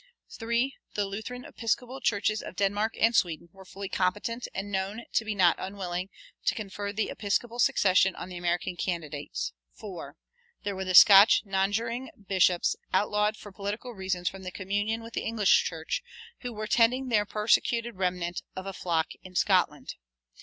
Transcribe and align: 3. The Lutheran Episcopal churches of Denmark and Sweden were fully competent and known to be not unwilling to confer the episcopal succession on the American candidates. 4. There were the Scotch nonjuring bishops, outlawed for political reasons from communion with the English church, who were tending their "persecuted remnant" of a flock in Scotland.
3. 0.31 0.73
The 0.95 1.05
Lutheran 1.05 1.45
Episcopal 1.45 2.01
churches 2.01 2.41
of 2.41 2.55
Denmark 2.55 2.95
and 2.99 3.15
Sweden 3.15 3.49
were 3.53 3.65
fully 3.65 3.87
competent 3.87 4.47
and 4.51 4.71
known 4.71 5.03
to 5.13 5.23
be 5.23 5.35
not 5.35 5.55
unwilling 5.59 6.09
to 6.45 6.55
confer 6.55 6.91
the 6.91 7.11
episcopal 7.11 7.59
succession 7.59 8.15
on 8.15 8.27
the 8.27 8.35
American 8.35 8.75
candidates. 8.75 9.53
4. 9.75 10.15
There 10.63 10.75
were 10.75 10.85
the 10.85 10.95
Scotch 10.95 11.43
nonjuring 11.45 12.09
bishops, 12.17 12.75
outlawed 12.91 13.37
for 13.37 13.51
political 13.51 13.91
reasons 13.93 14.27
from 14.27 14.43
communion 14.45 15.03
with 15.03 15.13
the 15.13 15.21
English 15.21 15.65
church, 15.65 16.01
who 16.39 16.51
were 16.51 16.65
tending 16.65 17.09
their 17.09 17.27
"persecuted 17.27 17.97
remnant" 17.97 18.41
of 18.55 18.65
a 18.65 18.73
flock 18.73 19.09
in 19.21 19.35
Scotland. 19.35 19.93